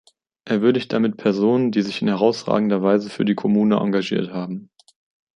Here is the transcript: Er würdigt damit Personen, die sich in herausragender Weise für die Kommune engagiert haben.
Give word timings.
Er 0.45 0.61
würdigt 0.63 0.91
damit 0.93 1.17
Personen, 1.17 1.71
die 1.71 1.83
sich 1.83 2.01
in 2.01 2.07
herausragender 2.07 2.81
Weise 2.81 3.07
für 3.11 3.23
die 3.23 3.35
Kommune 3.35 3.77
engagiert 3.77 4.31
haben. 4.33 4.71